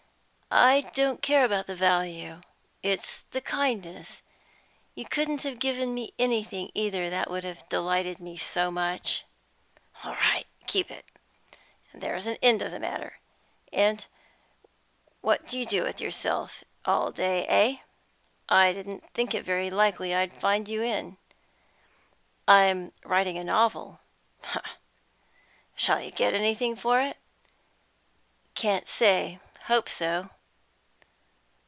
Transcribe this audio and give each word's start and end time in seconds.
"I 0.53 0.81
don't 0.93 1.21
care 1.21 1.45
about 1.45 1.67
the 1.67 1.77
value. 1.77 2.41
It's 2.83 3.21
the 3.31 3.39
kindness. 3.39 4.21
You 4.95 5.05
couldn't 5.05 5.43
have 5.43 5.59
given 5.59 5.93
me 5.93 6.13
anything, 6.19 6.71
either, 6.73 7.09
that 7.09 7.31
would 7.31 7.45
have 7.45 7.69
delighted 7.69 8.19
me 8.19 8.35
so 8.35 8.69
much." 8.69 9.23
"All 10.03 10.11
right; 10.13 10.45
keep 10.67 10.91
it, 10.91 11.05
and 11.93 12.01
there's 12.03 12.25
an 12.25 12.35
end 12.41 12.61
of 12.61 12.71
the 12.71 12.81
matter. 12.81 13.19
And 13.71 14.05
what 15.21 15.47
do 15.47 15.57
you 15.57 15.65
do 15.65 15.83
with 15.83 16.01
yourself 16.01 16.65
all 16.83 17.13
day, 17.13 17.45
eh? 17.47 17.77
I 18.49 18.73
didn't 18.73 19.09
think 19.13 19.33
it 19.33 19.45
very 19.45 19.69
likely 19.69 20.13
I 20.13 20.27
should 20.27 20.33
find 20.37 20.67
you 20.67 20.83
in." 20.83 21.15
"I'm 22.45 22.91
writing 23.05 23.37
a 23.37 23.45
novel." 23.45 24.01
"H'm. 24.49 24.59
Shall 25.77 26.01
you 26.01 26.11
get 26.11 26.33
anything 26.33 26.75
for 26.75 26.99
it?" 26.99 27.15
"Can't 28.53 28.85
say. 28.89 29.39
I 29.61 29.63
hope 29.67 29.87
so." 29.87 30.29